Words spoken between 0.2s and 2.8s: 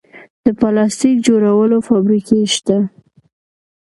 د پلاستیک جوړولو فابریکې شته